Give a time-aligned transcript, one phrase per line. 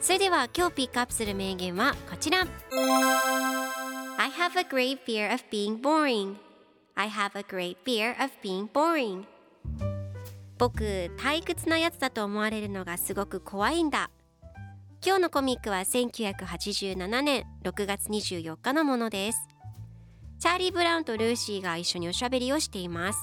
[0.00, 2.46] それでは今日ピックアップする名言はこちら。
[4.16, 6.36] I have a great fear of being boring.
[6.94, 9.24] I have a great fear of being boring.
[10.56, 10.82] 僕
[11.18, 14.10] 退屈なやつだと思われるのがすごく怖いんだ。
[15.04, 19.48] 今日のコミックは1987年6月24日のものです。
[20.38, 23.18] チャーリー・ブラウンとルーシーが一緒におしゃべりをしています。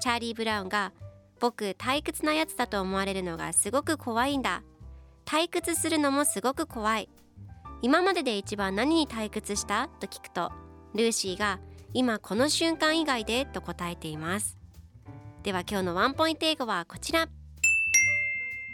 [0.00, 0.92] チャーリー・ブラウンが
[1.40, 4.62] 僕退屈なやつだと思われるのがすごく怖いんだ。
[5.24, 7.08] 退屈するのもすごく怖い。
[7.82, 9.88] 今までで一番何に退屈した？
[10.00, 10.52] と聞くと
[10.94, 11.60] ルーシーが
[11.92, 13.46] 今この瞬間以外で？
[13.46, 14.56] と答えています。
[15.42, 17.28] では今日のワンポイント英語はこちら。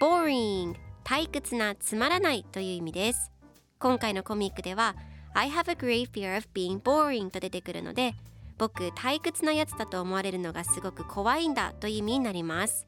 [0.00, 3.30] Boring 退屈なつまらないという意味です。
[3.78, 4.94] 今回のコミックでは
[5.34, 8.14] I have a great fear of being boring と出てくるので
[8.58, 12.86] 僕退屈なやつだと思われるのがすごく怖いんだという意味になります。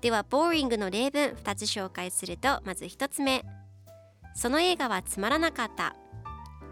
[0.00, 3.44] では boring の例文2つ紹介するとまず1つ目
[4.34, 5.96] その映画はつまらなかった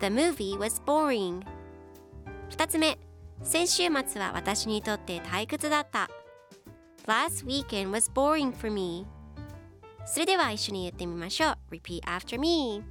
[0.01, 1.43] The movie was boring
[2.51, 2.99] 2つ目
[3.43, 6.09] 先週末は私にとって退屈だった
[7.07, 9.07] Last weekend was boring for me
[10.07, 12.83] それでは一緒に言ってみましょう Repeat after me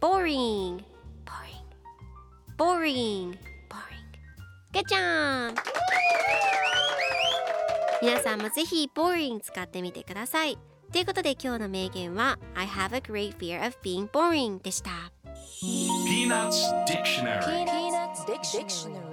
[0.00, 0.82] Boring
[1.24, 1.64] Boring
[2.58, 3.38] Boring
[3.68, 4.04] Boring
[4.72, 5.54] Good job!
[8.04, 10.58] 皆さんもぜひ boring 使ってみてください
[10.92, 14.90] ということで今日の名言は I have a great fear of being boring でした
[15.62, 19.03] Peanuts Dictionary Peanuts Dictionary